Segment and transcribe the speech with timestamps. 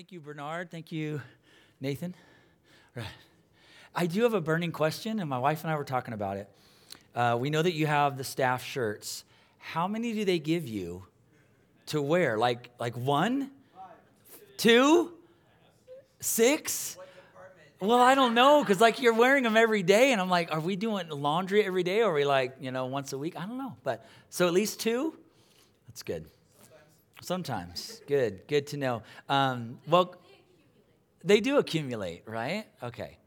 [0.00, 0.70] Thank you, Bernard.
[0.70, 1.20] Thank you,
[1.78, 2.14] Nathan.
[2.96, 3.04] Right.
[3.94, 6.48] I do have a burning question, and my wife and I were talking about it.
[7.14, 9.24] Uh, we know that you have the staff shirts.
[9.58, 11.04] How many do they give you
[11.88, 12.38] to wear?
[12.38, 13.50] Like, like one,
[14.56, 15.12] two,
[16.20, 16.96] six?
[17.78, 20.60] Well, I don't know, because like you're wearing them every day, and I'm like, are
[20.60, 23.36] we doing laundry every day, or are we like, you know, once a week?
[23.36, 25.14] I don't know, but so at least two.
[25.88, 26.24] That's good.
[27.22, 28.00] Sometimes.
[28.06, 28.46] Good.
[28.48, 29.02] Good to know.
[29.28, 30.16] Um, well,
[31.22, 32.64] they do accumulate, right?
[32.82, 33.18] Okay.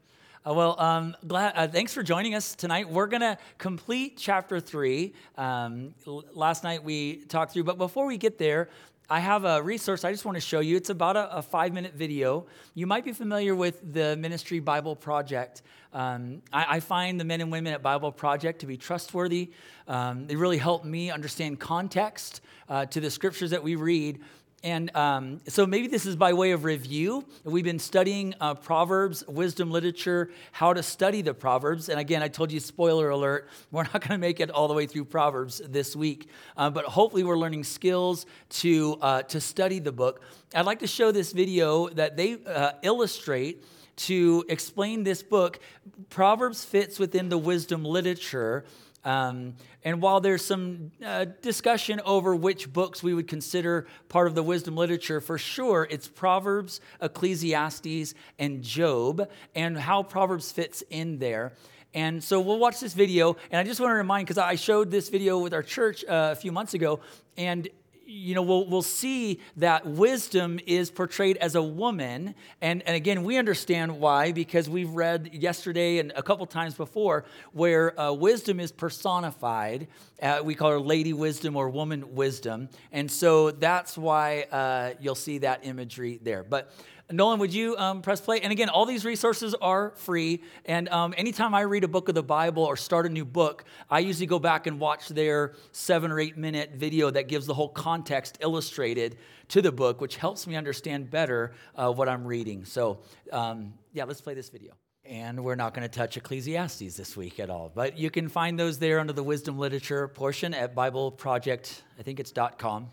[0.46, 2.88] Uh, well, um, glad, uh, thanks for joining us tonight.
[2.90, 5.14] We're going to complete chapter three.
[5.38, 8.68] Um, l- last night we talked through, but before we get there,
[9.10, 10.76] I have a resource I just want to show you.
[10.76, 12.46] It's about a, a five minute video.
[12.74, 15.60] You might be familiar with the Ministry Bible Project.
[15.92, 19.50] Um, I, I, find the men and women at Bible Project to be trustworthy.
[19.86, 24.20] Um, they really help me understand context uh, to the scriptures that we read.
[24.64, 27.26] And um, so maybe this is by way of review.
[27.44, 31.90] We've been studying uh, Proverbs, wisdom literature, how to study the Proverbs.
[31.90, 34.72] And again, I told you, spoiler alert, we're not going to make it all the
[34.72, 36.30] way through Proverbs this week.
[36.56, 40.22] Uh, but hopefully, we're learning skills to, uh, to study the book.
[40.54, 43.62] I'd like to show this video that they uh, illustrate
[43.96, 45.60] to explain this book.
[46.08, 48.64] Proverbs fits within the wisdom literature.
[49.04, 54.34] Um, and while there's some uh, discussion over which books we would consider part of
[54.34, 61.18] the wisdom literature, for sure it's Proverbs, Ecclesiastes, and Job, and how Proverbs fits in
[61.18, 61.52] there.
[61.92, 63.36] And so we'll watch this video.
[63.50, 66.30] And I just want to remind, because I showed this video with our church uh,
[66.32, 67.00] a few months ago,
[67.36, 67.68] and
[68.06, 72.34] you know, we'll, we'll see that wisdom is portrayed as a woman.
[72.60, 77.24] And, and again, we understand why, because we've read yesterday and a couple times before
[77.52, 79.88] where uh, wisdom is personified.
[80.20, 82.68] Uh, we call her lady wisdom or woman wisdom.
[82.92, 86.42] And so that's why uh, you'll see that imagery there.
[86.42, 86.70] But
[87.14, 88.40] Nolan, would you um, press play?
[88.40, 90.42] And again, all these resources are free.
[90.64, 93.64] And um, anytime I read a book of the Bible or start a new book,
[93.88, 97.54] I usually go back and watch their seven or eight minute video that gives the
[97.54, 99.16] whole context illustrated
[99.48, 102.64] to the book, which helps me understand better uh, what I'm reading.
[102.64, 104.72] So, um, yeah, let's play this video.
[105.04, 107.70] And we're not going to touch Ecclesiastes this week at all.
[107.72, 112.02] But you can find those there under the wisdom literature portion at Bible Project, I
[112.02, 112.88] think it's .com.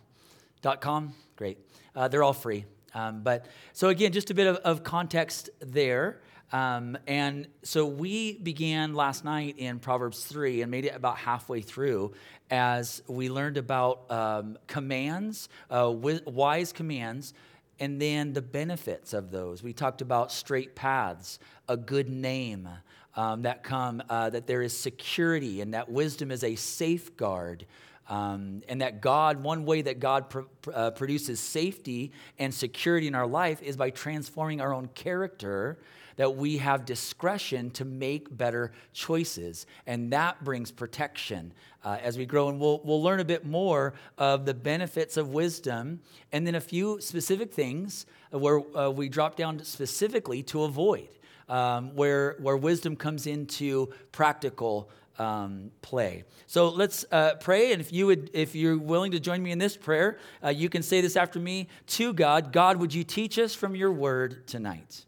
[0.80, 1.14] .com?
[1.38, 1.58] Great.
[1.96, 2.66] Uh, they're all free.
[2.94, 6.22] Um, but so again, just a bit of, of context there.
[6.52, 11.62] Um, and so we began last night in Proverbs 3 and made it about halfway
[11.62, 12.14] through
[12.50, 17.34] as we learned about um, commands, uh, wise commands,
[17.80, 19.64] and then the benefits of those.
[19.64, 22.68] We talked about straight paths, a good name.
[23.14, 27.66] Um, that come uh, that there is security and that wisdom is a safeguard
[28.12, 30.42] um, and that God, one way that God pr-
[30.74, 35.80] uh, produces safety and security in our life is by transforming our own character,
[36.18, 39.66] that we have discretion to make better choices.
[39.88, 41.54] And that brings protection
[41.86, 42.50] uh, as we grow.
[42.50, 46.02] And we'll, we'll learn a bit more of the benefits of wisdom
[46.34, 51.08] and then a few specific things where uh, we drop down specifically to avoid.
[51.48, 54.90] Um, where, where wisdom comes into practical
[55.20, 56.24] um, play.
[56.48, 59.58] So let's uh, pray, and if you would, if you're willing to join me in
[59.58, 62.52] this prayer, uh, you can say this after me to God.
[62.52, 65.06] God, would you teach us from your word tonight?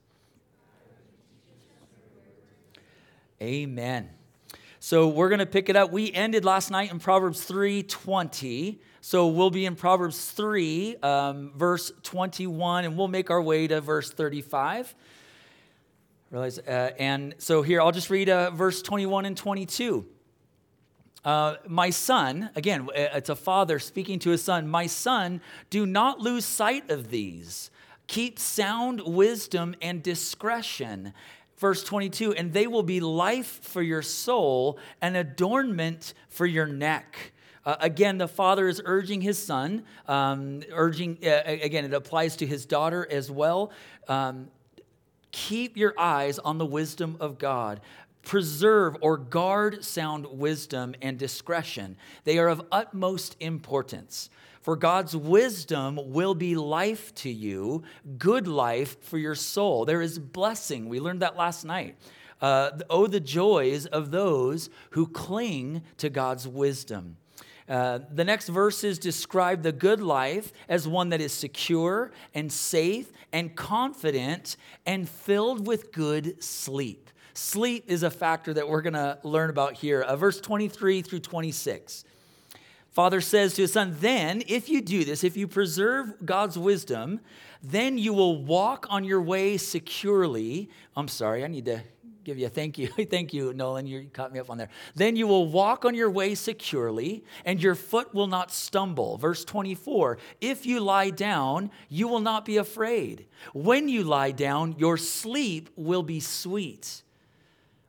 [3.41, 4.09] Amen.
[4.79, 5.91] So we're going to pick it up.
[5.91, 8.79] We ended last night in Proverbs 3:20.
[8.99, 13.81] So we'll be in Proverbs 3, um, verse 21, and we'll make our way to
[13.81, 14.95] verse 35.
[16.33, 20.03] Realize, uh, and so here, I'll just read uh, verse 21 and 22.
[21.23, 25.85] Uh, my son, again, uh, it's a father speaking to his son, my son, do
[25.85, 27.69] not lose sight of these.
[28.07, 31.13] Keep sound wisdom and discretion.
[31.57, 37.31] Verse 22, and they will be life for your soul and adornment for your neck.
[37.63, 42.47] Uh, again, the father is urging his son, um, urging, uh, again, it applies to
[42.47, 43.71] his daughter as well.
[44.07, 44.47] Um,
[45.33, 47.81] Keep your eyes on the wisdom of God.
[48.21, 51.97] Preserve or guard sound wisdom and discretion.
[52.23, 54.29] They are of utmost importance.
[54.61, 57.83] For God's wisdom will be life to you,
[58.17, 59.83] good life for your soul.
[59.83, 60.87] There is blessing.
[60.87, 61.97] We learned that last night.
[62.39, 67.17] Uh, oh, the joys of those who cling to God's wisdom.
[67.67, 73.11] Uh, the next verses describe the good life as one that is secure and safe
[73.31, 77.09] and confident and filled with good sleep.
[77.33, 80.01] Sleep is a factor that we're going to learn about here.
[80.01, 82.05] Uh, verse 23 through 26.
[82.91, 87.21] Father says to his son, Then, if you do this, if you preserve God's wisdom,
[87.63, 90.69] Then you will walk on your way securely.
[90.97, 91.81] I'm sorry, I need to
[92.23, 92.87] give you a thank you.
[93.09, 93.87] thank you, Nolan.
[93.87, 94.69] You caught me up on there.
[94.95, 99.17] Then you will walk on your way securely, and your foot will not stumble.
[99.17, 103.25] Verse 24 If you lie down, you will not be afraid.
[103.53, 107.03] When you lie down, your sleep will be sweet.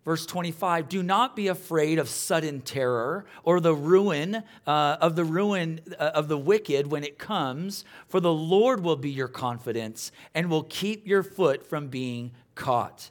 [0.04, 5.24] Verse 25, do not be afraid of sudden terror or the ruin uh, of the
[5.24, 10.12] ruin uh, of the wicked when it comes, for the Lord will be your confidence
[10.34, 13.10] and will keep your foot from being caught.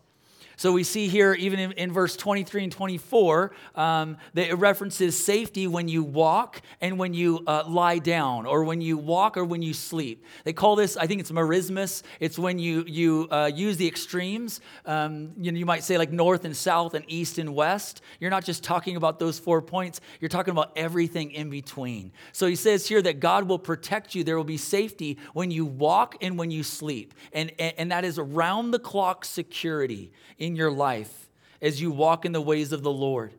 [0.64, 5.22] So we see here, even in, in verse 23 and 24, um, that it references
[5.22, 9.44] safety when you walk and when you uh, lie down, or when you walk or
[9.44, 10.24] when you sleep.
[10.46, 12.04] They call this, I think it's merismus.
[12.22, 14.62] It's when you, you uh, use the extremes.
[14.86, 18.02] Um, you, know, you might say like north and south and east and west.
[18.22, 22.14] You're not just talking about those four points, you're talking about everything in between.
[22.32, 24.24] So he says here that God will protect you.
[24.24, 27.14] There will be safety when you walk and when you sleep.
[27.34, 31.30] And, and, and that is around the clock security in your life
[31.62, 33.34] as you walk in the ways of the Lord.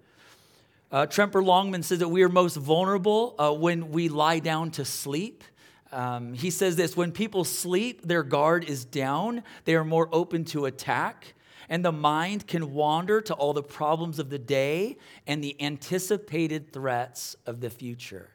[0.90, 4.84] Uh, Tremper Longman says that we are most vulnerable uh, when we lie down to
[4.84, 5.43] sleep.
[5.90, 10.44] Um, he says this when people sleep, their guard is down, they are more open
[10.46, 11.34] to attack,
[11.69, 14.96] and the mind can wander to all the problems of the day
[15.26, 18.34] and the anticipated threats of the future.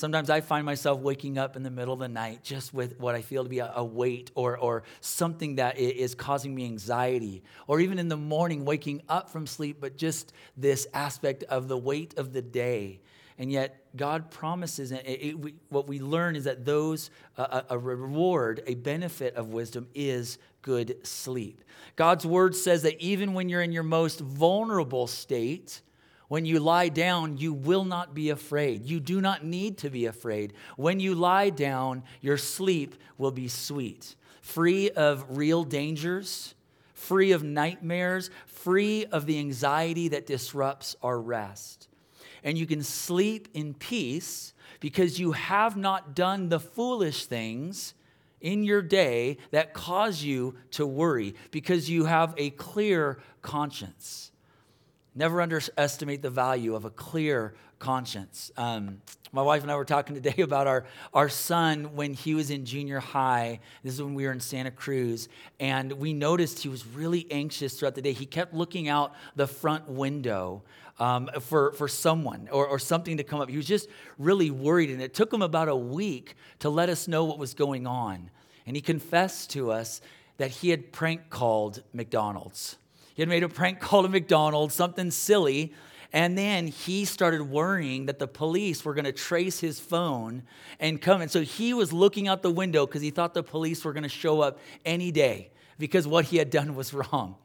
[0.00, 3.14] Sometimes I find myself waking up in the middle of the night just with what
[3.14, 7.42] I feel to be a, weight or, or something that is causing me anxiety.
[7.66, 11.76] Or even in the morning, waking up from sleep, but just this aspect of the
[11.76, 13.00] weight of the day.
[13.36, 17.60] And yet, God promises, and it, it, we, what we learn is that those, uh,
[17.68, 21.62] a reward, a benefit of wisdom is good sleep.
[21.96, 25.82] God's word says that even when you're in your most vulnerable state,
[26.30, 28.86] when you lie down, you will not be afraid.
[28.86, 30.52] You do not need to be afraid.
[30.76, 36.54] When you lie down, your sleep will be sweet, free of real dangers,
[36.94, 41.88] free of nightmares, free of the anxiety that disrupts our rest.
[42.44, 47.92] And you can sleep in peace because you have not done the foolish things
[48.40, 54.30] in your day that cause you to worry because you have a clear conscience.
[55.14, 58.52] Never underestimate the value of a clear conscience.
[58.56, 59.00] Um,
[59.32, 62.64] my wife and I were talking today about our, our son when he was in
[62.64, 63.58] junior high.
[63.82, 65.28] This is when we were in Santa Cruz.
[65.58, 68.12] And we noticed he was really anxious throughout the day.
[68.12, 70.62] He kept looking out the front window
[71.00, 73.48] um, for, for someone or, or something to come up.
[73.48, 74.90] He was just really worried.
[74.90, 78.30] And it took him about a week to let us know what was going on.
[78.66, 80.00] And he confessed to us
[80.36, 82.76] that he had prank called McDonald's.
[83.20, 85.74] He had made a prank call to McDonald's, something silly.
[86.10, 90.44] And then he started worrying that the police were going to trace his phone
[90.78, 91.20] and come.
[91.20, 94.04] And so he was looking out the window because he thought the police were going
[94.04, 97.36] to show up any day because what he had done was wrong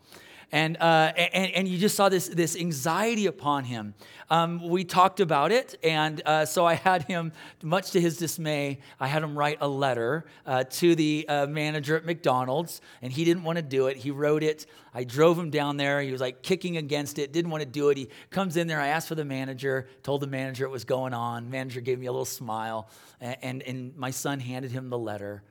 [0.52, 3.94] and, uh, and, and you just saw this, this anxiety upon him.
[4.30, 7.32] Um, we talked about it, and uh, so I had him,
[7.62, 11.96] much to his dismay, I had him write a letter uh, to the uh, manager
[11.96, 13.98] at McDonald's, and he didn't want to do it.
[13.98, 14.66] He wrote it.
[14.94, 16.02] I drove him down there.
[16.02, 17.98] He was like kicking against it, didn't want to do it.
[17.98, 18.82] He comes in there.
[18.82, 21.50] I asked for the manager, told the manager what was going on.
[21.50, 22.90] Manager gave me a little smile,
[23.22, 25.44] and, and, and my son handed him the letter.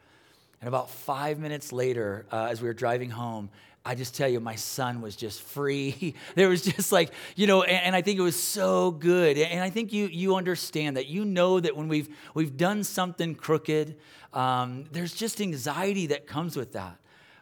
[0.61, 3.50] And about five minutes later, uh, as we were driving home,
[3.86, 6.14] I just tell you, my son was just free.
[6.34, 9.36] there was just like, you know, and, and, I think it was so good.
[9.36, 11.06] And I think you you understand that.
[11.06, 13.96] You know that when we've we've done something crooked,
[14.32, 16.96] um, there's just anxiety that comes with that.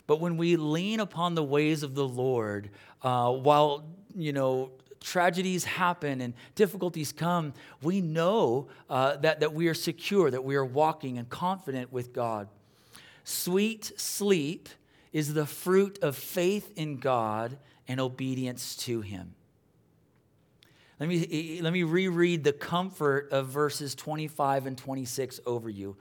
[0.09, 2.71] But when we lean upon the ways of the Lord,
[3.03, 3.85] uh, while
[4.17, 10.29] you know tragedies happen and difficulties come, we know uh, that that we are secure,
[10.29, 12.49] that we are walking and confident with God.
[13.23, 14.69] Sweet sleep
[15.13, 19.35] is the fruit of faith in God and obedience to Him.
[20.99, 25.97] Let me, let me reread the comfort of verses 25 and 26 over you.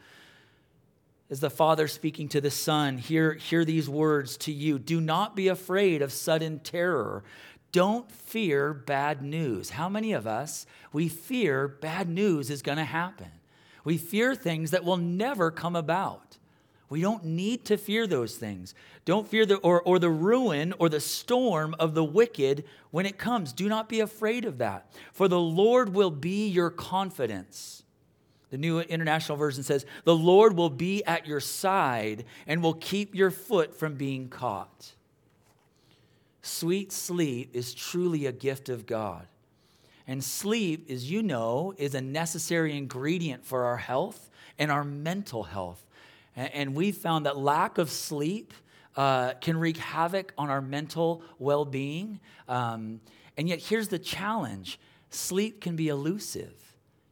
[1.29, 5.35] As the Father speaking to the Son, hear, hear these words to you Do not
[5.35, 7.23] be afraid of sudden terror.
[7.71, 9.69] Don't fear bad news.
[9.69, 13.31] How many of us, we fear bad news is going to happen?
[13.83, 16.37] We fear things that will never come about.
[16.91, 18.75] We don't need to fear those things.
[19.05, 23.17] Don't fear the or, or the ruin or the storm of the wicked when it
[23.17, 23.53] comes.
[23.53, 24.91] Do not be afraid of that.
[25.13, 27.83] For the Lord will be your confidence.
[28.49, 33.15] The New International Version says, The Lord will be at your side and will keep
[33.15, 34.91] your foot from being caught.
[36.41, 39.27] Sweet sleep is truly a gift of God.
[40.07, 44.29] And sleep, as you know, is a necessary ingredient for our health
[44.59, 45.85] and our mental health.
[46.35, 48.53] And, we found that lack of sleep
[48.95, 52.19] uh, can wreak havoc on our mental well being.
[52.47, 53.01] Um,
[53.37, 56.53] and yet, here's the challenge sleep can be elusive.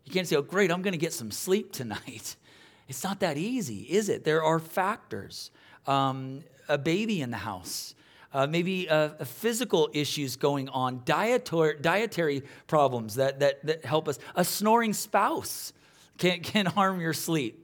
[0.06, 2.36] You can't say, oh, great, I'm going to get some sleep tonight.
[2.88, 4.24] It's not that easy, is it?
[4.24, 5.52] There are factors.
[5.86, 7.96] Um, a baby in the house,
[8.34, 14.20] uh, maybe uh, physical issues going on, dietary, dietary problems that, that, that help us.
[14.36, 15.74] A snoring spouse
[16.18, 17.59] can, can harm your sleep.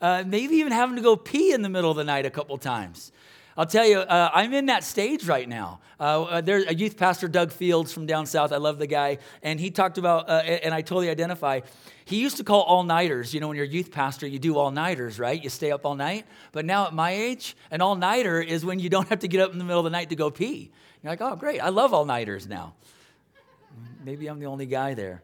[0.00, 2.56] Uh, maybe even having to go pee in the middle of the night a couple
[2.58, 3.12] times.
[3.58, 5.80] I'll tell you, uh, I'm in that stage right now.
[5.98, 8.52] Uh, uh, there's a youth pastor, Doug Fields from down south.
[8.52, 9.16] I love the guy.
[9.42, 11.60] And he talked about, uh, and I totally identify,
[12.04, 13.32] he used to call all nighters.
[13.32, 15.42] You know, when you're a youth pastor, you do all nighters, right?
[15.42, 16.26] You stay up all night.
[16.52, 19.40] But now at my age, an all nighter is when you don't have to get
[19.40, 20.70] up in the middle of the night to go pee.
[21.02, 21.60] You're like, oh, great.
[21.60, 22.74] I love all nighters now.
[24.04, 25.22] Maybe I'm the only guy there.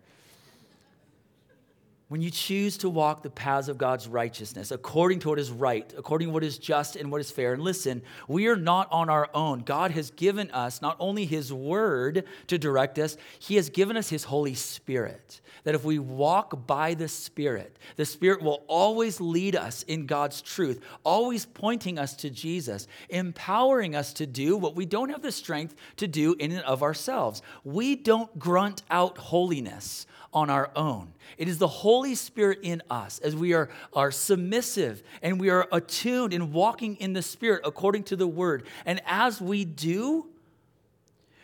[2.12, 5.90] When you choose to walk the paths of God's righteousness, according to what is right,
[5.97, 9.09] according to what is just and what is fair, and listen, we are not on
[9.09, 9.61] our own.
[9.61, 14.11] God has given us not only His Word to direct us, He has given us
[14.11, 15.40] His Holy Spirit.
[15.64, 20.42] That if we walk by the Spirit, the Spirit will always lead us in God's
[20.42, 25.33] truth, always pointing us to Jesus, empowering us to do what we don't have the
[25.33, 27.40] strength to do in and of ourselves.
[27.64, 31.12] We don't grunt out holiness on our own.
[31.38, 35.68] It is the Holy Spirit in us as we are, are submissive and we are
[35.72, 38.64] attuned and walking in the Spirit according to the Word.
[38.86, 40.26] And as we do,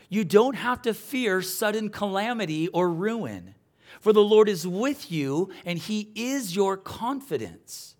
[0.08, 3.54] you don't have to fear sudden calamity or ruin,
[4.00, 7.94] for the Lord is with you and He is your confidence.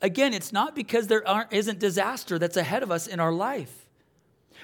[0.00, 3.86] Again, it's not because there aren't, isn't disaster that's ahead of us in our life,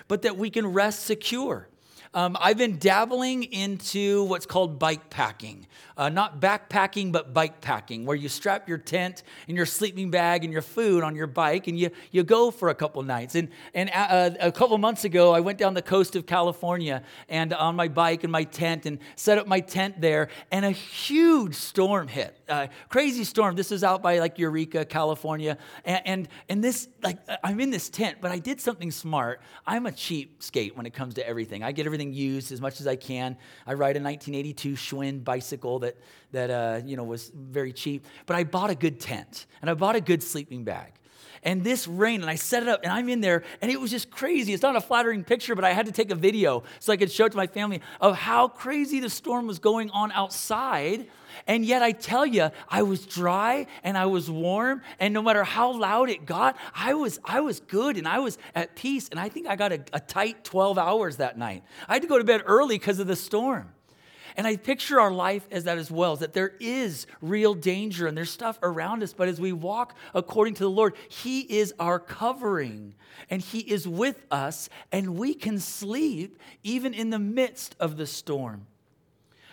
[0.08, 1.68] but that we can rest secure.
[2.14, 5.66] Um, I've been dabbling into what's called bike packing.
[5.96, 10.44] Uh, not backpacking, but bike packing, where you strap your tent and your sleeping bag
[10.44, 13.34] and your food on your bike and you, you go for a couple nights.
[13.34, 17.52] And, and uh, a couple months ago, I went down the coast of California and
[17.52, 21.56] on my bike and my tent and set up my tent there, and a huge
[21.56, 22.38] storm hit.
[22.48, 23.56] Uh, crazy storm.
[23.56, 25.58] This is out by like Eureka, California.
[25.84, 29.40] And, and, and this, like, I'm in this tent, but I did something smart.
[29.66, 31.64] I'm a cheapskate when it comes to everything.
[31.64, 33.36] I get everything used as much as I can.
[33.66, 35.96] I ride a 1982 Schwinn bicycle that,
[36.32, 38.06] that uh, you know, was very cheap.
[38.26, 40.92] But I bought a good tent and I bought a good sleeping bag.
[41.42, 43.90] And this rain, and I set it up, and I'm in there, and it was
[43.90, 44.52] just crazy.
[44.52, 47.10] It's not a flattering picture, but I had to take a video so I could
[47.10, 51.08] show it to my family of how crazy the storm was going on outside.
[51.46, 55.44] And yet, I tell you, I was dry and I was warm, and no matter
[55.44, 59.08] how loud it got, I was, I was good and I was at peace.
[59.08, 61.62] And I think I got a, a tight 12 hours that night.
[61.88, 63.70] I had to go to bed early because of the storm.
[64.38, 68.06] And I picture our life as that as well, is that there is real danger
[68.06, 69.12] and there's stuff around us.
[69.12, 72.94] But as we walk according to the Lord, He is our covering
[73.28, 78.06] and He is with us, and we can sleep even in the midst of the
[78.06, 78.68] storm.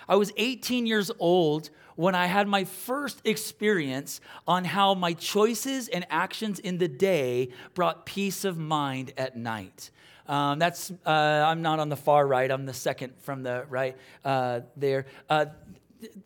[0.08, 5.88] I was 18 years old when I had my first experience on how my choices
[5.88, 9.90] and actions in the day brought peace of mind at night.
[10.28, 12.50] Um, that's uh, I'm not on the far right.
[12.50, 15.06] I'm the second from the right uh, there.
[15.30, 15.46] Uh,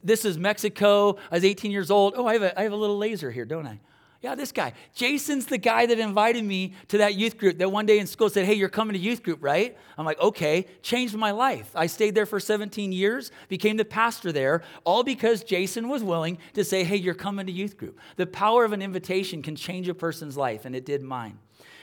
[0.04, 1.18] this is Mexico.
[1.32, 2.14] I was 18 years old.
[2.16, 3.80] Oh, I have, a, I have a little laser here, don't I?
[4.22, 4.74] Yeah, this guy.
[4.94, 8.30] Jason's the guy that invited me to that youth group that one day in school
[8.30, 9.78] said, Hey, you're coming to youth group, right?
[9.98, 10.66] I'm like, Okay.
[10.82, 11.72] Changed my life.
[11.74, 16.38] I stayed there for 17 years, became the pastor there, all because Jason was willing
[16.54, 17.98] to say, Hey, you're coming to youth group.
[18.18, 21.40] The power of an invitation can change a person's life, and it did mine.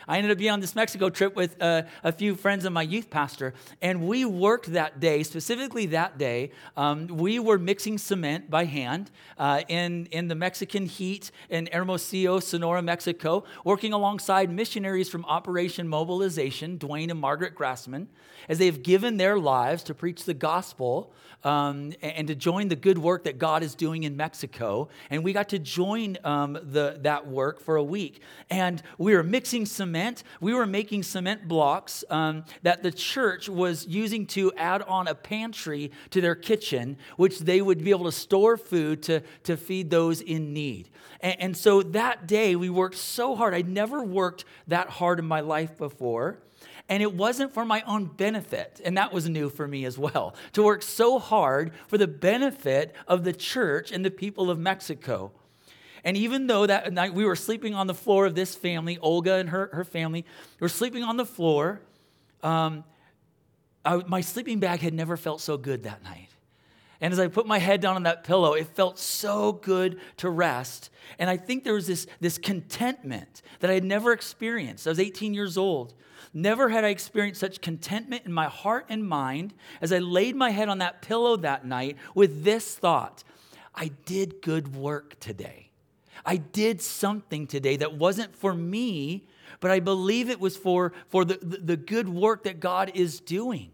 [0.08, 2.82] I ended up being on this Mexico trip with uh, a few friends of my
[2.82, 6.52] youth pastor, and we worked that day, specifically that day.
[6.76, 12.38] Um, we were mixing cement by hand uh, in, in the Mexican heat in Hermosillo,
[12.38, 18.06] Sonora, Mexico, working alongside missionaries from Operation Mobilization, Dwayne and Margaret Grassman,
[18.48, 22.76] as they have given their lives to preach the gospel um, and to join the
[22.76, 24.88] good work that God is doing in Mexico.
[25.10, 28.20] And we got to join um, the, that work for a week.
[28.50, 29.95] And we were mixing cement.
[30.40, 35.14] We were making cement blocks um, that the church was using to add on a
[35.14, 39.90] pantry to their kitchen, which they would be able to store food to, to feed
[39.90, 40.90] those in need.
[41.20, 43.54] And, and so that day, we worked so hard.
[43.54, 46.38] I'd never worked that hard in my life before.
[46.88, 48.80] And it wasn't for my own benefit.
[48.84, 52.94] And that was new for me as well to work so hard for the benefit
[53.08, 55.32] of the church and the people of Mexico.
[56.06, 59.34] And even though that night we were sleeping on the floor of this family, Olga
[59.34, 60.24] and her, her family
[60.60, 61.80] were sleeping on the floor,
[62.44, 62.84] um,
[63.84, 66.28] I, my sleeping bag had never felt so good that night.
[67.00, 70.30] And as I put my head down on that pillow, it felt so good to
[70.30, 70.90] rest.
[71.18, 74.86] And I think there was this, this contentment that I had never experienced.
[74.86, 75.92] I was 18 years old.
[76.32, 80.50] Never had I experienced such contentment in my heart and mind as I laid my
[80.50, 83.24] head on that pillow that night with this thought
[83.74, 85.65] I did good work today.
[86.24, 89.26] I did something today that wasn't for me,
[89.60, 93.70] but I believe it was for, for the, the, good work that God is doing.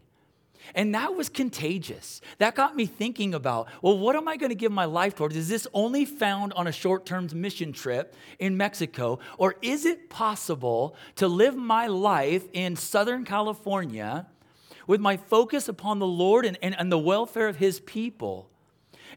[0.75, 2.21] And that was contagious.
[2.39, 5.37] That got me thinking about, well, what am I going to give my life towards?
[5.37, 9.19] Is this only found on a short term mission trip in Mexico?
[9.39, 14.27] Or is it possible to live my life in Southern California
[14.87, 18.52] with my focus upon the Lord and, and, and the welfare of His people?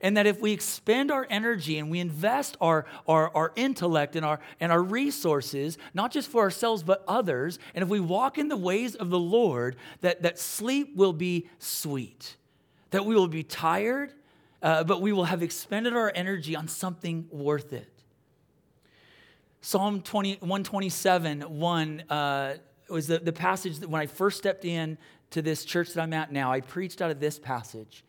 [0.01, 4.25] And that if we expend our energy and we invest our, our, our intellect and
[4.25, 8.47] our, and our resources, not just for ourselves, but others, and if we walk in
[8.47, 12.35] the ways of the Lord, that, that sleep will be sweet,
[12.91, 14.13] that we will be tired,
[14.61, 17.89] uh, but we will have expended our energy on something worth it.
[19.61, 22.55] Psalm 20, 127, 1 uh,
[22.89, 24.97] was the, the passage that when I first stepped in
[25.31, 28.03] to this church that I'm at now, I preached out of this passage.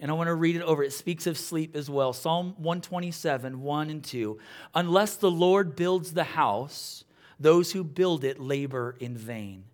[0.00, 0.82] And I want to read it over.
[0.82, 2.12] It speaks of sleep as well.
[2.12, 4.38] Psalm 127, 1 and 2.
[4.74, 7.04] Unless the Lord builds the house,
[7.38, 9.64] those who build it labor in vain.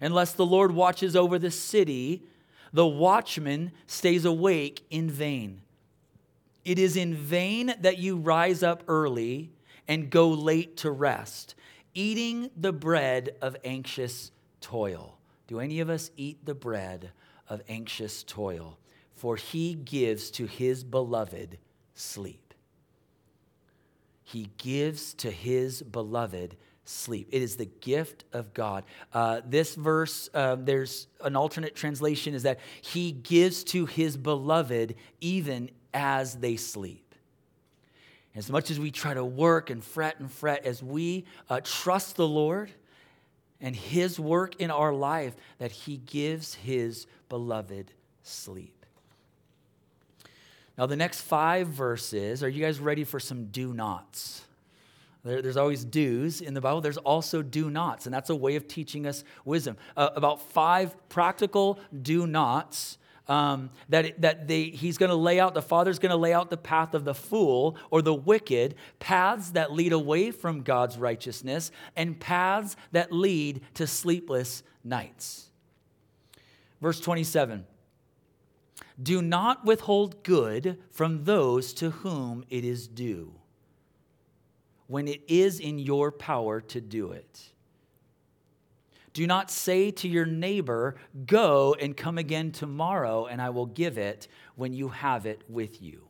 [0.00, 2.22] Unless the Lord watches over the city,
[2.72, 5.62] the watchman stays awake in vain.
[6.64, 9.50] It is in vain that you rise up early
[9.86, 11.54] and go late to rest,
[11.94, 15.18] eating the bread of anxious toil.
[15.46, 17.10] Do any of us eat the bread
[17.48, 18.78] of anxious toil?
[19.18, 21.58] For he gives to his beloved
[21.94, 22.54] sleep.
[24.22, 27.28] He gives to his beloved sleep.
[27.32, 28.84] It is the gift of God.
[29.12, 34.94] Uh, this verse, uh, there's an alternate translation, is that he gives to his beloved
[35.20, 37.14] even as they sleep.
[38.36, 42.14] As much as we try to work and fret and fret, as we uh, trust
[42.14, 42.70] the Lord
[43.60, 47.90] and his work in our life, that he gives his beloved
[48.22, 48.77] sleep.
[50.78, 54.42] Now, the next five verses, are you guys ready for some do nots?
[55.24, 56.80] There, there's always do's in the Bible.
[56.80, 59.76] There's also do nots, and that's a way of teaching us wisdom.
[59.96, 65.52] Uh, about five practical do nots um, that, that they, he's going to lay out,
[65.52, 69.50] the Father's going to lay out the path of the fool or the wicked, paths
[69.50, 75.48] that lead away from God's righteousness, and paths that lead to sleepless nights.
[76.80, 77.66] Verse 27.
[79.00, 83.34] Do not withhold good from those to whom it is due,
[84.86, 87.52] when it is in your power to do it.
[89.12, 93.98] Do not say to your neighbor, Go and come again tomorrow, and I will give
[93.98, 96.08] it when you have it with you.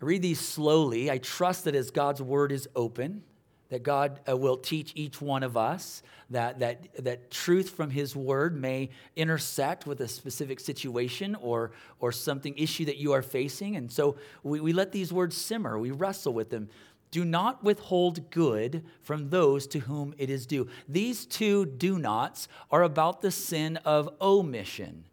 [0.00, 1.10] I read these slowly.
[1.10, 3.22] I trust that as God's word is open,
[3.70, 8.14] that God uh, will teach each one of us, that, that, that truth from His
[8.14, 13.76] Word may intersect with a specific situation or, or something, issue that you are facing.
[13.76, 16.68] And so we, we let these words simmer, we wrestle with them.
[17.10, 20.68] Do not withhold good from those to whom it is due.
[20.88, 25.04] These two do nots are about the sin of omission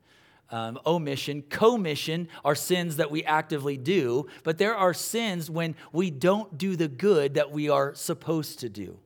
[0.50, 1.44] um, omission.
[1.50, 6.76] Commission are sins that we actively do, but there are sins when we don't do
[6.76, 9.00] the good that we are supposed to do.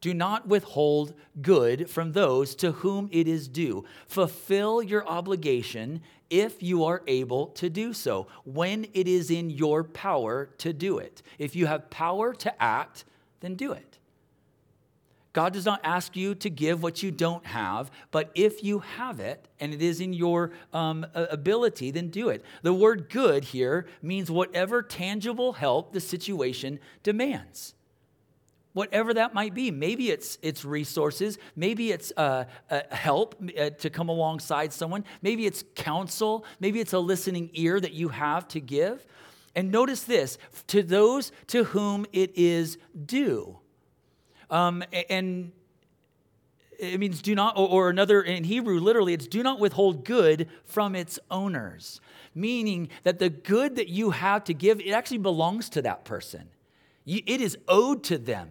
[0.00, 1.12] Do not withhold
[1.42, 3.84] good from those to whom it is due.
[4.06, 9.84] Fulfill your obligation if you are able to do so, when it is in your
[9.84, 11.22] power to do it.
[11.38, 13.04] If you have power to act,
[13.40, 13.89] then do it.
[15.32, 19.20] God does not ask you to give what you don't have, but if you have
[19.20, 22.44] it and it is in your um, ability, then do it.
[22.62, 27.74] The word good here means whatever tangible help the situation demands.
[28.72, 29.70] Whatever that might be.
[29.70, 31.38] Maybe it's, it's resources.
[31.56, 35.04] Maybe it's uh, uh, help uh, to come alongside someone.
[35.22, 36.44] Maybe it's counsel.
[36.60, 39.04] Maybe it's a listening ear that you have to give.
[39.56, 40.38] And notice this
[40.68, 43.58] to those to whom it is due.
[44.50, 45.52] Um, and
[46.78, 50.94] it means do not, or another in Hebrew, literally, it's do not withhold good from
[50.96, 52.00] its owners,
[52.34, 56.48] meaning that the good that you have to give, it actually belongs to that person.
[57.06, 58.50] It is owed to them.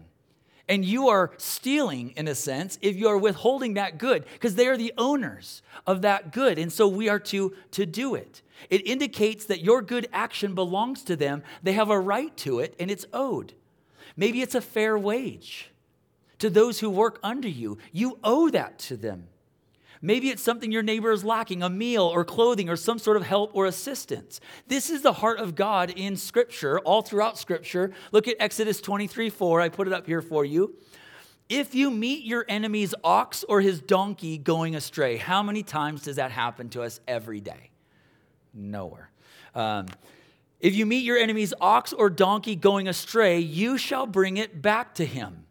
[0.67, 4.67] And you are stealing, in a sense, if you are withholding that good, because they
[4.67, 6.59] are the owners of that good.
[6.59, 8.43] And so we are to, to do it.
[8.69, 11.41] It indicates that your good action belongs to them.
[11.63, 13.53] They have a right to it, and it's owed.
[14.15, 15.68] Maybe it's a fair wage
[16.39, 17.77] to those who work under you.
[17.91, 19.27] You owe that to them.
[20.01, 23.23] Maybe it's something your neighbor is lacking a meal or clothing or some sort of
[23.23, 24.39] help or assistance.
[24.67, 27.91] This is the heart of God in Scripture, all throughout Scripture.
[28.13, 29.61] Look at Exodus 23 4.
[29.61, 30.75] I put it up here for you.
[31.49, 36.15] If you meet your enemy's ox or his donkey going astray, how many times does
[36.15, 37.71] that happen to us every day?
[38.53, 39.09] Nowhere.
[39.55, 39.87] Um,
[40.59, 44.93] if you meet your enemy's ox or donkey going astray, you shall bring it back
[44.95, 45.45] to him.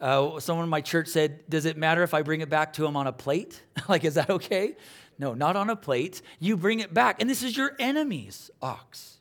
[0.00, 2.86] Uh, someone in my church said, Does it matter if I bring it back to
[2.86, 3.62] him on a plate?
[3.88, 4.76] like, is that okay?
[5.18, 6.22] No, not on a plate.
[6.40, 7.20] You bring it back.
[7.20, 9.18] And this is your enemy's ox.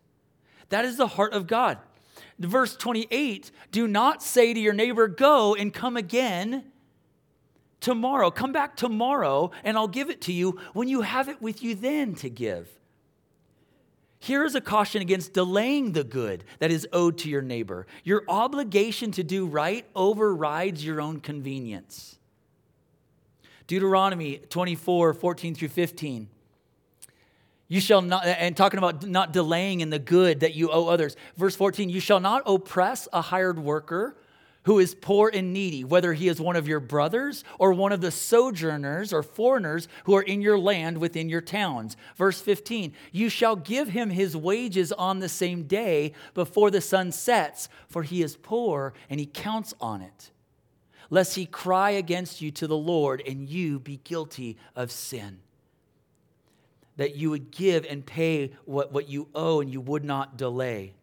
[0.70, 1.78] That is the heart of God.
[2.40, 6.72] Verse 28 Do not say to your neighbor, Go and come again
[7.80, 8.32] tomorrow.
[8.32, 11.76] Come back tomorrow, and I'll give it to you when you have it with you
[11.76, 12.70] then to give.
[14.24, 17.86] Here is a caution against delaying the good that is owed to your neighbor.
[18.06, 22.18] Your obligation to do right overrides your own convenience.
[23.68, 26.30] Deuteronomy 24, 14 through 15.
[27.68, 31.18] You shall not, and talking about not delaying in the good that you owe others.
[31.36, 34.16] Verse 14, you shall not oppress a hired worker
[34.64, 38.02] who is poor and needy, whether he is one of your brothers or one of
[38.02, 41.98] the sojourners or foreigners who are in your land within your towns.
[42.16, 47.12] Verse 15, you shall give him his wages on the same day before the sun
[47.12, 50.32] sets, for he is poor and he counts on it,
[51.10, 55.40] lest he cry against you to the Lord and you be guilty of sin.
[56.96, 60.94] That you would give and pay what, what you owe and you would not delay.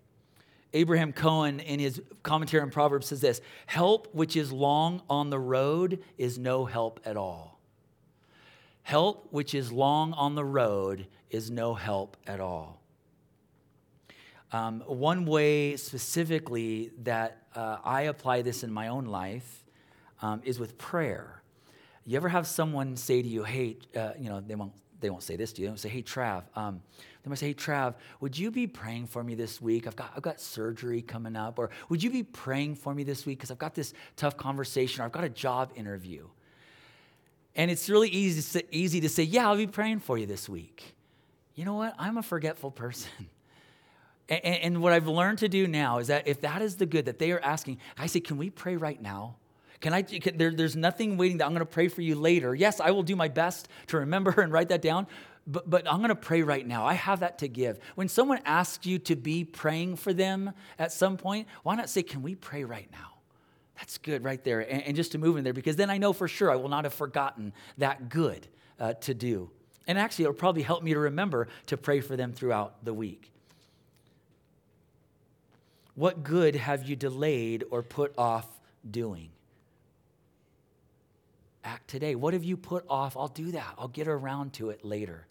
[0.72, 5.38] Abraham Cohen, in his commentary on Proverbs, says this Help which is long on the
[5.38, 7.60] road is no help at all.
[8.82, 12.80] Help which is long on the road is no help at all.
[14.52, 19.64] Um, one way specifically that uh, I apply this in my own life
[20.22, 21.42] um, is with prayer.
[22.04, 25.22] You ever have someone say to you, hey, uh, you know, they won't, they won't
[25.22, 26.80] say this to you, they won't say, hey, Trav, um,
[27.22, 29.86] they might say, hey, Trav, would you be praying for me this week?
[29.86, 31.58] I've got, I've got surgery coming up.
[31.58, 35.02] Or would you be praying for me this week because I've got this tough conversation
[35.02, 36.26] or I've got a job interview?
[37.54, 40.24] And it's really easy to, say, easy to say, yeah, I'll be praying for you
[40.24, 40.94] this week.
[41.54, 41.94] You know what?
[41.98, 43.10] I'm a forgetful person.
[44.30, 47.04] and, and what I've learned to do now is that if that is the good
[47.04, 49.36] that they are asking, I say, can we pray right now?
[49.80, 50.02] Can I?
[50.02, 52.54] Can, there, there's nothing waiting that I'm going to pray for you later.
[52.54, 55.06] Yes, I will do my best to remember and write that down
[55.46, 56.86] but, but I'm going to pray right now.
[56.86, 57.78] I have that to give.
[57.94, 62.02] When someone asks you to be praying for them at some point, why not say,
[62.02, 63.14] Can we pray right now?
[63.76, 64.60] That's good right there.
[64.60, 66.68] And, and just to move in there, because then I know for sure I will
[66.68, 68.46] not have forgotten that good
[68.78, 69.50] uh, to do.
[69.86, 73.32] And actually, it'll probably help me to remember to pray for them throughout the week.
[75.94, 78.46] What good have you delayed or put off
[78.88, 79.30] doing?
[81.64, 82.14] Act today.
[82.14, 83.16] What have you put off?
[83.16, 83.74] I'll do that.
[83.78, 85.26] I'll get around to it later.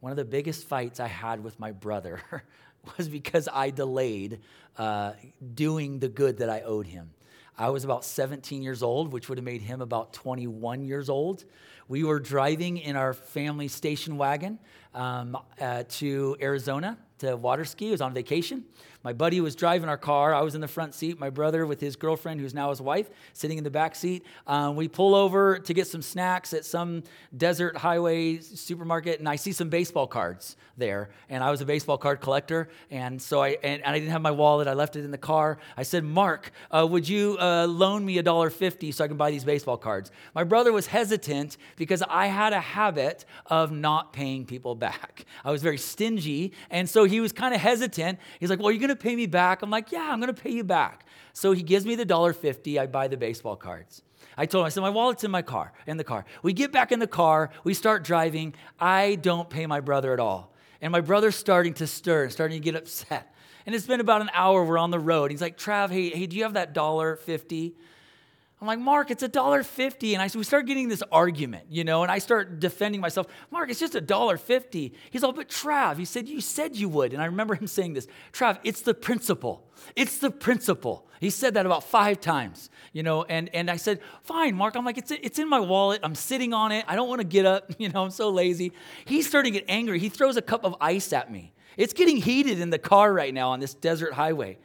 [0.00, 2.20] One of the biggest fights I had with my brother
[2.98, 4.40] was because I delayed
[4.76, 5.12] uh,
[5.54, 7.10] doing the good that I owed him.
[7.56, 11.44] I was about 17 years old, which would have made him about 21 years old.
[11.88, 14.58] We were driving in our family station wagon
[14.92, 17.88] um, uh, to Arizona to water ski.
[17.88, 18.64] I was on vacation.
[19.02, 20.32] My buddy was driving our car.
[20.34, 21.18] I was in the front seat.
[21.18, 24.24] My brother, with his girlfriend, who's now his wife, sitting in the back seat.
[24.46, 27.02] Um, we pull over to get some snacks at some
[27.36, 31.10] desert highway supermarket, and I see some baseball cards there.
[31.28, 34.22] And I was a baseball card collector, and so I and, and I didn't have
[34.22, 34.66] my wallet.
[34.68, 35.58] I left it in the car.
[35.76, 39.18] I said, "Mark, uh, would you uh, loan me a dollar fifty so I can
[39.18, 44.14] buy these baseball cards?" My brother was hesitant because I had a habit of not
[44.14, 45.26] paying people back.
[45.44, 48.18] I was very stingy, and so he was kind of hesitant.
[48.40, 49.62] He's like, "Well, you're gonna pay me back?
[49.62, 51.06] I'm like, Yeah, I'm going to pay you back.
[51.32, 52.78] So he gives me the $1.50.
[52.78, 54.02] I buy the baseball cards.
[54.36, 56.24] I told him, I said, My wallet's in my car, in the car.
[56.42, 58.54] We get back in the car, we start driving.
[58.80, 60.52] I don't pay my brother at all.
[60.80, 63.34] And my brother's starting to stir, and starting to get upset.
[63.66, 65.30] And it's been about an hour, we're on the road.
[65.30, 67.74] He's like, Trav, hey, hey, do you have that dollar fifty?
[68.64, 70.14] I'm like, Mark, it's a dollar fifty.
[70.14, 73.26] And I we start getting this argument, you know, and I start defending myself.
[73.50, 74.94] Mark, it's just a dollar fifty.
[75.10, 77.12] He's all, but Trav, he said, you said you would.
[77.12, 79.70] And I remember him saying this, Trav, it's the principle.
[79.96, 81.06] It's the principle.
[81.20, 84.76] He said that about five times, you know, and, and I said, fine, Mark.
[84.76, 86.00] I'm like, it's, it's in my wallet.
[86.02, 86.86] I'm sitting on it.
[86.88, 87.70] I don't want to get up.
[87.78, 88.72] You know, I'm so lazy.
[89.04, 89.98] He's starting to get angry.
[89.98, 91.52] He throws a cup of ice at me.
[91.76, 94.56] It's getting heated in the car right now on this desert highway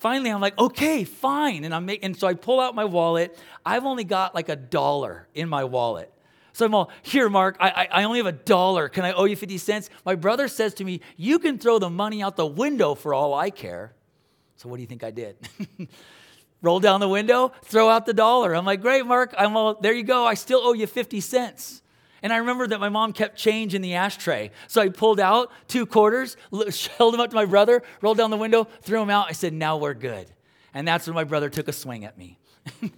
[0.00, 1.64] finally I'm like, okay, fine.
[1.64, 3.38] And I'm making, and so I pull out my wallet.
[3.64, 6.12] I've only got like a dollar in my wallet.
[6.52, 8.88] So I'm all, here, Mark, I, I, only have a dollar.
[8.88, 9.88] Can I owe you 50 cents?
[10.04, 13.34] My brother says to me, you can throw the money out the window for all
[13.34, 13.94] I care.
[14.56, 15.36] So what do you think I did?
[16.62, 18.54] Roll down the window, throw out the dollar.
[18.54, 19.32] I'm like, great, Mark.
[19.38, 20.26] I'm all, there you go.
[20.26, 21.82] I still owe you 50 cents.
[22.22, 24.50] And I remember that my mom kept change in the ashtray.
[24.68, 26.36] So I pulled out two quarters,
[26.98, 29.26] held them up to my brother, rolled down the window, threw them out.
[29.28, 30.30] I said, now we're good.
[30.74, 32.38] And that's when my brother took a swing at me.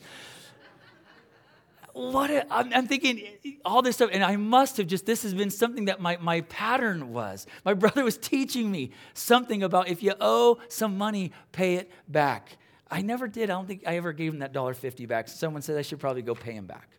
[1.92, 5.22] what a, I'm, I'm, thinking eh, all this stuff, and I must have just, this
[5.22, 7.46] has been something that my, my pattern was.
[7.64, 12.58] My brother was teaching me something about if you owe some money, pay it back.
[12.90, 13.48] I never did.
[13.48, 15.26] I don't think I ever gave him that dollar fifty back.
[15.26, 16.90] Someone said I should probably go pay him back.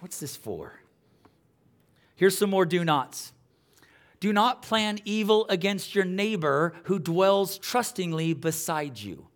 [0.00, 0.78] What's this for?
[2.16, 3.32] Here's some more do nots.
[4.18, 9.28] Do not plan evil against your neighbor who dwells trustingly beside you.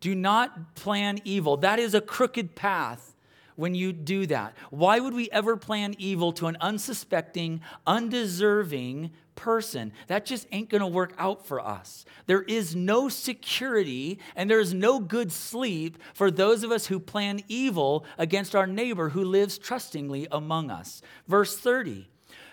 [0.00, 1.58] Do not plan evil.
[1.58, 3.14] That is a crooked path
[3.56, 4.56] when you do that.
[4.70, 9.10] Why would we ever plan evil to an unsuspecting, undeserving
[9.40, 9.92] person?
[10.08, 12.04] That just ain't to work out for us.
[12.26, 17.00] There is no security and there is no good sleep for those of us who
[17.00, 21.00] plan evil against our neighbor who lives trustingly among us.
[21.26, 22.06] Verse 30.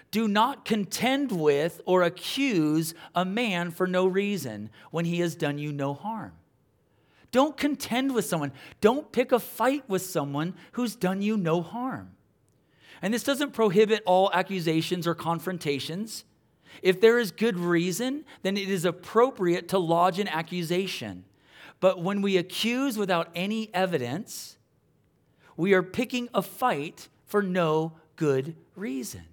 [0.09, 5.57] Do not contend with or accuse a man for no reason when he has done
[5.57, 6.31] you no harm.
[7.31, 8.53] Don't contend with someone.
[8.79, 12.13] Don't pick a fight with someone who's done you no harm.
[13.01, 16.23] And this doesn't prohibit all accusations or confrontations.
[16.81, 21.23] If there is good reason, then it is appropriate to lodge an accusation.
[21.79, 24.57] But when we accuse without any evidence,
[25.55, 29.25] we are picking a fight for no good reason.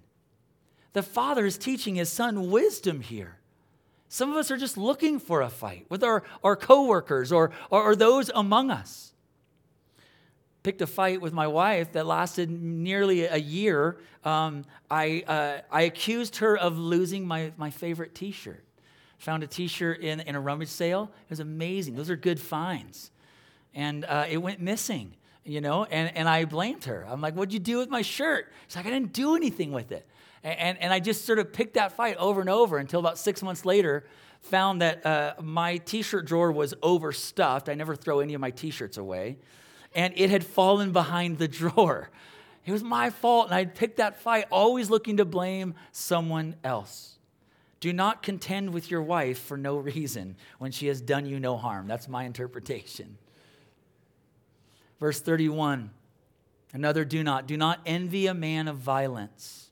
[0.93, 3.39] The father is teaching his son wisdom here.
[4.07, 7.83] Some of us are just looking for a fight with our, our coworkers or, or,
[7.83, 9.13] or those among us.
[10.65, 13.97] Picked a fight with my wife that lasted nearly a year.
[14.23, 18.65] Um, I, uh, I accused her of losing my, my favorite t shirt.
[19.19, 21.11] Found a t shirt in, in a rummage sale.
[21.25, 21.95] It was amazing.
[21.95, 23.11] Those are good finds.
[23.75, 27.05] And uh, it went missing, you know, and, and I blamed her.
[27.07, 28.51] I'm like, What'd you do with my shirt?
[28.67, 30.07] She's like, I didn't do anything with it.
[30.43, 33.43] And, and I just sort of picked that fight over and over until about six
[33.43, 34.07] months later,
[34.41, 37.69] found that uh, my t shirt drawer was overstuffed.
[37.69, 39.37] I never throw any of my t shirts away.
[39.95, 42.09] And it had fallen behind the drawer.
[42.65, 47.15] It was my fault, and I'd picked that fight, always looking to blame someone else.
[47.79, 51.57] Do not contend with your wife for no reason when she has done you no
[51.57, 51.87] harm.
[51.87, 53.17] That's my interpretation.
[54.99, 55.91] Verse 31
[56.73, 57.47] another do not.
[57.47, 59.69] Do not envy a man of violence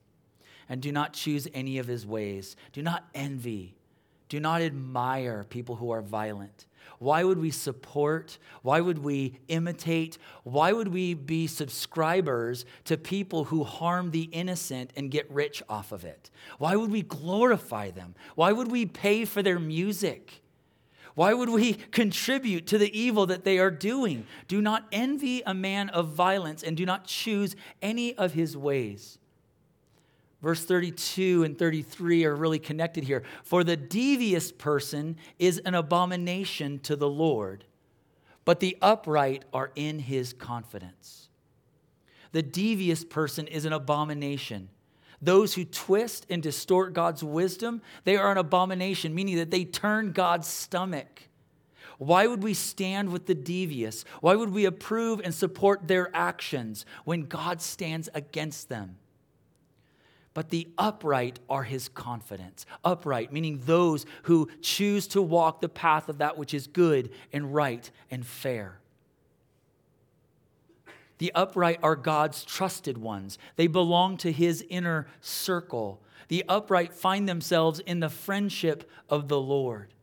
[0.69, 2.55] and do not choose any of his ways.
[2.71, 3.75] Do not envy.
[4.29, 6.65] Do not admire people who are violent.
[7.03, 8.37] Why would we support?
[8.61, 10.17] Why would we imitate?
[10.43, 15.91] Why would we be subscribers to people who harm the innocent and get rich off
[15.91, 16.31] of it?
[16.59, 18.15] Why would we glorify them?
[18.35, 20.43] Why would we pay for their music?
[21.13, 24.25] Why would we contribute to the evil that they are doing?
[24.47, 29.19] Do not envy a man of violence and do not choose any of his ways.
[30.43, 33.23] Verse 32 and 33 are really connected here.
[33.45, 37.63] For the devious person is an abomination to the Lord,
[38.43, 41.29] but the upright are in his confidence.
[42.33, 44.67] The devious person is an abomination.
[45.21, 50.11] Those who twist and distort God's wisdom, they are an abomination, meaning that they turn
[50.11, 51.21] God's stomach.
[51.99, 54.03] Why would we stand with the devious?
[54.19, 58.97] Why would we approve and support their actions when God stands against them?
[60.33, 62.65] But the upright are his confidence.
[62.83, 67.53] Upright, meaning those who choose to walk the path of that which is good and
[67.53, 68.79] right and fair.
[71.19, 76.01] The upright are God's trusted ones, they belong to his inner circle.
[76.27, 79.93] The upright find themselves in the friendship of the Lord.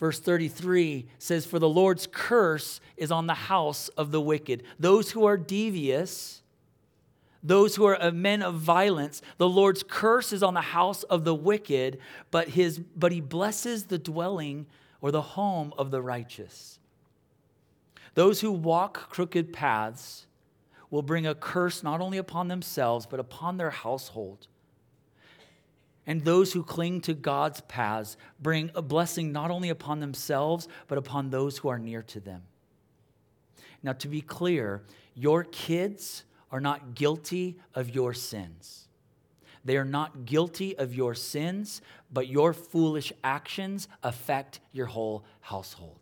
[0.00, 4.64] Verse 33 says, For the Lord's curse is on the house of the wicked.
[4.76, 6.41] Those who are devious,
[7.42, 9.20] those who are men of violence.
[9.38, 11.98] The Lord's curse is on the house of the wicked,
[12.30, 14.66] but, his, but he blesses the dwelling
[15.00, 16.78] or the home of the righteous.
[18.14, 20.26] Those who walk crooked paths
[20.90, 24.46] will bring a curse not only upon themselves, but upon their household.
[26.06, 30.98] And those who cling to God's paths bring a blessing not only upon themselves, but
[30.98, 32.42] upon those who are near to them.
[33.82, 34.82] Now, to be clear,
[35.14, 38.86] your kids are not guilty of your sins.
[39.64, 41.80] They are not guilty of your sins,
[42.12, 45.98] but your foolish actions affect your whole household.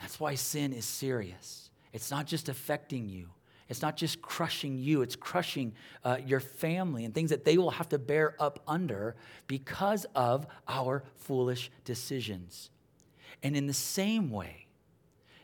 [0.00, 1.70] That's why sin is serious.
[1.92, 3.28] It's not just affecting you,
[3.68, 5.72] it's not just crushing you, it's crushing
[6.04, 9.14] uh, your family and things that they will have to bear up under
[9.46, 12.68] because of our foolish decisions.
[13.42, 14.66] And in the same way,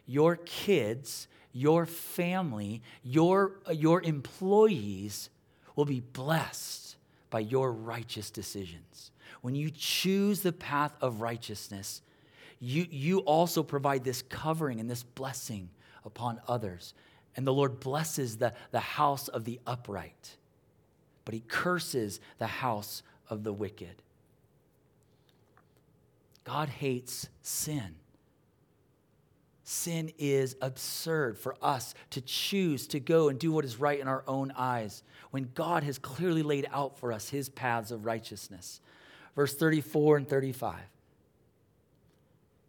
[0.07, 5.29] your kids, your family, your, your employees
[5.75, 6.94] will be blessed
[7.31, 9.11] by your righteous decisions.
[9.40, 12.01] When you choose the path of righteousness,
[12.61, 15.68] you, you also provide this covering and this blessing
[16.05, 16.94] upon others.
[17.35, 20.37] And the Lord blesses the, the house of the upright,
[21.25, 24.01] but he curses the house of the wicked.
[26.44, 27.97] God hates sin.
[29.71, 34.09] Sin is absurd for us to choose to go and do what is right in
[34.09, 38.81] our own eyes when God has clearly laid out for us his paths of righteousness.
[39.37, 40.75] Verse 34 and 35.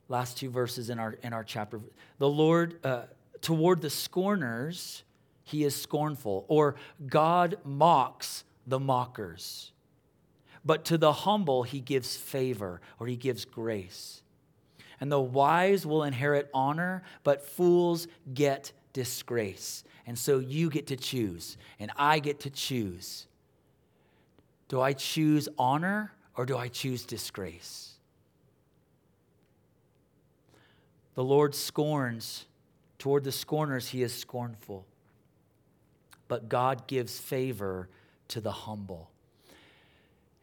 [0.10, 1.80] Last two verses in our, in our chapter.
[2.18, 3.04] The Lord, uh,
[3.40, 5.04] toward the scorners,
[5.46, 6.76] he is scornful, or
[7.08, 9.72] God mocks the mockers.
[10.66, 14.22] But to the humble, he gives favor or he gives grace.
[15.00, 19.84] And the wise will inherit honor, but fools get disgrace.
[20.06, 23.28] And so you get to choose, and I get to choose.
[24.68, 27.94] Do I choose honor or do I choose disgrace?
[31.16, 32.46] The Lord scorns,
[32.98, 34.86] toward the scorners, he is scornful.
[36.28, 37.90] But God gives favor
[38.30, 39.10] to the humble.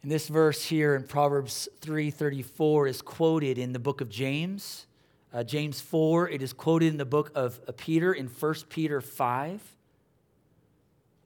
[0.07, 4.87] And this verse here in Proverbs 3:34 is quoted in the book of James.
[5.33, 9.01] Uh, James 4, it is quoted in the book of uh, Peter in 1 Peter
[9.01, 9.61] 5.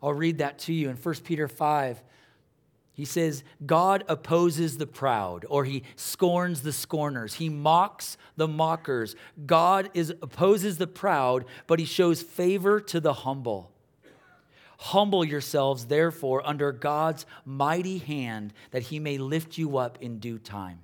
[0.01, 2.01] I'll read that to you in 1 Peter 5.
[2.93, 7.35] He says, God opposes the proud, or he scorns the scorners.
[7.35, 9.15] He mocks the mockers.
[9.45, 13.70] God is, opposes the proud, but he shows favor to the humble.
[14.81, 20.39] Humble yourselves, therefore, under God's mighty hand, that he may lift you up in due
[20.39, 20.79] time.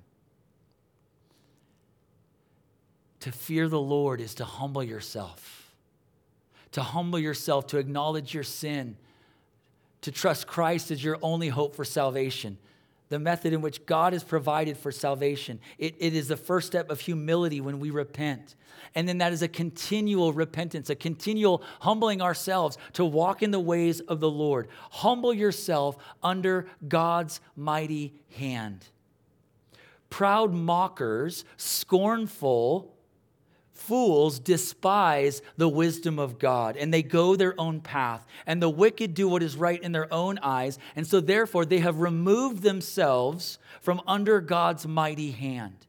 [3.20, 5.74] To fear the Lord is to humble yourself,
[6.70, 8.96] to humble yourself, to acknowledge your sin,
[10.02, 12.56] to trust Christ as your only hope for salvation
[13.08, 15.60] the method in which God has provided for salvation.
[15.78, 18.54] It, it is the first step of humility when we repent.
[18.94, 23.60] And then that is a continual repentance, a continual humbling ourselves to walk in the
[23.60, 24.68] ways of the Lord.
[24.90, 28.86] Humble yourself under God's mighty hand.
[30.10, 32.94] Proud mockers, scornful,
[33.78, 39.14] Fools despise the wisdom of God and they go their own path, and the wicked
[39.14, 43.58] do what is right in their own eyes, and so therefore they have removed themselves
[43.80, 45.86] from under God's mighty hand.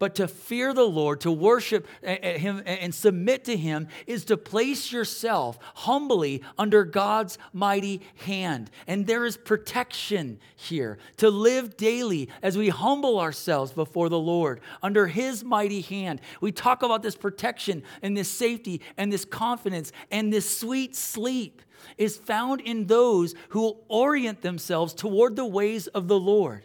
[0.00, 4.90] But to fear the Lord, to worship Him and submit to Him, is to place
[4.90, 8.70] yourself humbly under God's mighty hand.
[8.86, 14.62] And there is protection here to live daily as we humble ourselves before the Lord
[14.82, 16.22] under His mighty hand.
[16.40, 21.60] We talk about this protection and this safety and this confidence and this sweet sleep
[21.98, 26.64] is found in those who orient themselves toward the ways of the Lord.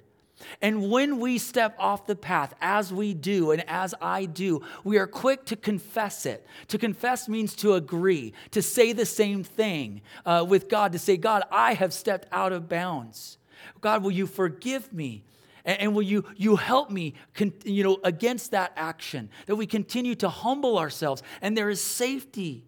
[0.62, 4.98] And when we step off the path, as we do and as I do, we
[4.98, 6.46] are quick to confess it.
[6.70, 11.18] To confess means to agree, to say the same thing uh, with God, to say,
[11.18, 13.38] God, I have stepped out of bounds.
[13.82, 15.24] God, will you forgive me?
[15.66, 19.30] And, and will you, you help me con- you know, against that action?
[19.48, 21.24] That we continue to humble ourselves.
[21.42, 22.64] And there is safety,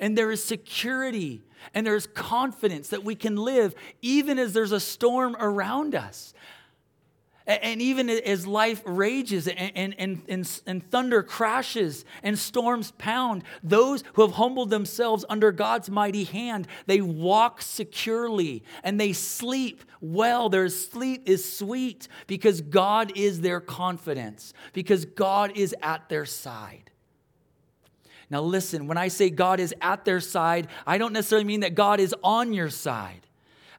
[0.00, 1.42] and there is security,
[1.74, 6.32] and there's confidence that we can live even as there's a storm around us.
[7.46, 14.02] And even as life rages and, and, and, and, thunder crashes and storms pound, those
[14.14, 20.48] who have humbled themselves under God's mighty hand, they walk securely and they sleep well.
[20.48, 26.90] Their sleep is sweet because God is their confidence, because God is at their side.
[28.28, 31.76] Now, listen, when I say God is at their side, I don't necessarily mean that
[31.76, 33.25] God is on your side.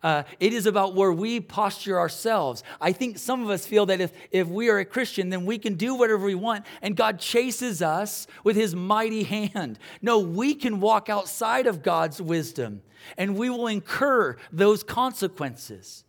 [0.03, 2.63] Uh, it is about where we posture ourselves.
[2.79, 5.57] I think some of us feel that if, if we are a Christian, then we
[5.57, 9.79] can do whatever we want, and God chases us with his mighty hand.
[10.01, 12.81] No, we can walk outside of God's wisdom,
[13.17, 16.04] and we will incur those consequences.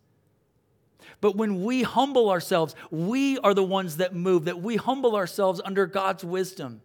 [1.21, 5.61] But when we humble ourselves, we are the ones that move, that we humble ourselves
[5.65, 6.83] under God's wisdom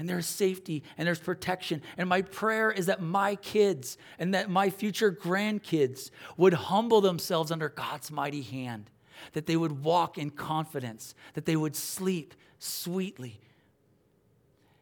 [0.00, 1.82] and there's safety and there's protection.
[1.98, 7.50] And my prayer is that my kids and that my future grandkids would humble themselves
[7.50, 8.88] under God's mighty hand,
[9.34, 13.40] that they would walk in confidence, that they would sleep sweetly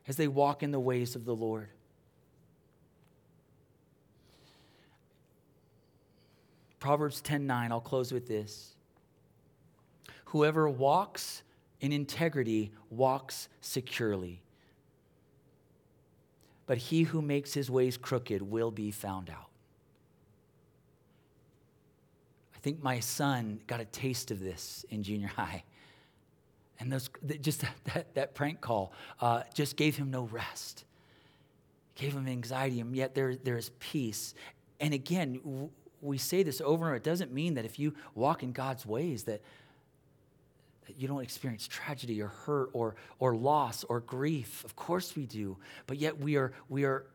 [0.07, 1.69] as they walk in the ways of the Lord.
[6.79, 8.77] Proverbs 10:9, I'll close with this.
[10.27, 11.43] Whoever walks
[11.81, 14.43] in integrity walks securely.
[16.69, 19.49] But he who makes his ways crooked will be found out.
[22.55, 25.65] I think my son got a taste of this in junior high.
[26.79, 27.09] And those,
[27.41, 27.65] just
[27.95, 30.85] that, that, prank call uh, just gave him no rest,
[31.95, 34.35] gave him anxiety, and yet there, there is peace.
[34.79, 35.71] And again,
[36.03, 36.97] we say this over and over.
[36.97, 39.41] It doesn't mean that if you walk in God's ways that,
[40.97, 44.65] you don't experience tragedy or hurt or, or loss or grief.
[44.65, 45.57] Of course we do.
[45.87, 47.07] But yet we are, we are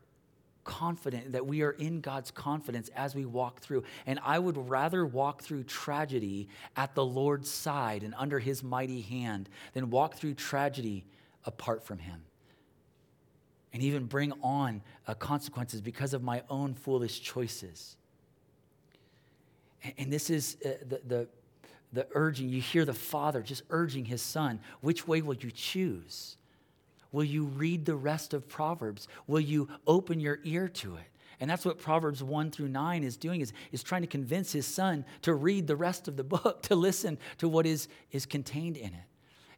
[0.64, 3.84] confident that we are in God's confidence as we walk through.
[4.06, 9.02] And I would rather walk through tragedy at the Lord's side and under his mighty
[9.02, 11.04] hand than walk through tragedy
[11.44, 12.22] apart from him.
[13.72, 17.96] And even bring on uh, consequences because of my own foolish choices.
[19.82, 21.28] And, and this is uh, the, the,
[21.94, 22.48] the urging.
[22.48, 26.36] You hear the father just urging his son which way will you choose?
[27.12, 29.06] Will you read the rest of Proverbs?
[29.28, 31.04] Will you open your ear to it?
[31.40, 34.66] And that's what Proverbs 1 through 9 is doing, is, is trying to convince his
[34.66, 38.76] son to read the rest of the book, to listen to what is, is contained
[38.76, 39.04] in it.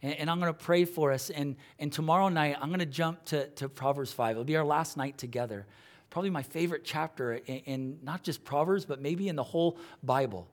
[0.03, 1.30] And, and I'm going to pray for us.
[1.30, 4.32] And, and tomorrow night, I'm going to jump to, to Proverbs 5.
[4.32, 5.66] It'll be our last night together.
[6.11, 10.49] Probably my favorite chapter in, in not just Proverbs, but maybe in the whole Bible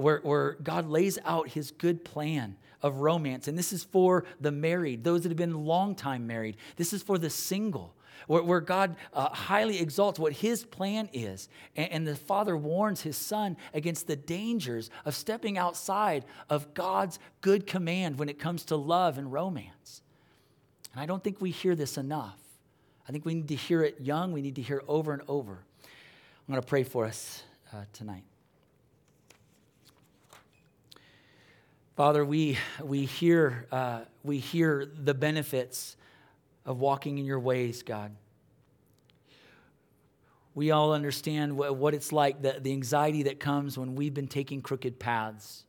[0.00, 3.48] where, where God lays out his good plan of romance.
[3.48, 6.56] And this is for the married, those that have been long time married.
[6.76, 7.94] This is for the single,
[8.26, 11.48] where, where God uh, highly exalts what his plan is.
[11.76, 17.18] And, and the father warns his son against the dangers of stepping outside of God's
[17.40, 20.02] good command when it comes to love and romance.
[20.92, 22.38] And I don't think we hear this enough.
[23.08, 25.22] I think we need to hear it young, we need to hear it over and
[25.28, 25.52] over.
[25.52, 27.42] I'm going to pray for us
[27.72, 28.24] uh, tonight.
[32.00, 35.98] Father, we, we, hear, uh, we hear the benefits
[36.64, 38.16] of walking in your ways, God.
[40.54, 44.28] We all understand what, what it's like, the, the anxiety that comes when we've been
[44.28, 45.66] taking crooked paths.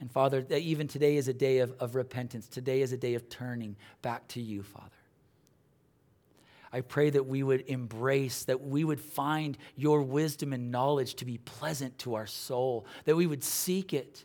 [0.00, 2.48] And Father, even today is a day of, of repentance.
[2.48, 4.88] Today is a day of turning back to you, Father.
[6.72, 11.26] I pray that we would embrace, that we would find your wisdom and knowledge to
[11.26, 14.24] be pleasant to our soul, that we would seek it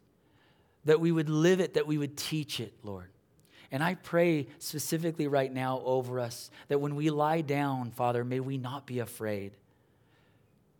[0.85, 3.09] that we would live it, that we would teach it, Lord.
[3.71, 8.39] And I pray specifically right now over us that when we lie down, Father, may
[8.39, 9.51] we not be afraid.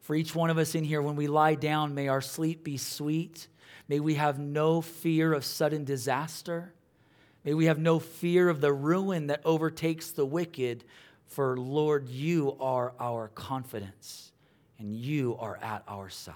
[0.01, 2.77] For each one of us in here, when we lie down, may our sleep be
[2.77, 3.47] sweet.
[3.87, 6.73] May we have no fear of sudden disaster.
[7.43, 10.83] May we have no fear of the ruin that overtakes the wicked.
[11.27, 14.31] For Lord, you are our confidence
[14.79, 16.35] and you are at our side.